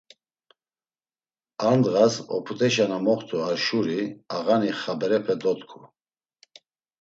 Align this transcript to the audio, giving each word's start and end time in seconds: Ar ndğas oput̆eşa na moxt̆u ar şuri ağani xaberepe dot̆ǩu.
Ar 1.65 1.73
ndğas 1.77 2.15
oput̆eşa 2.35 2.85
na 2.89 2.97
moxt̆u 3.05 3.37
ar 3.49 3.57
şuri 3.65 4.01
ağani 4.35 4.71
xaberepe 4.79 5.35
dot̆ǩu. 5.41 5.79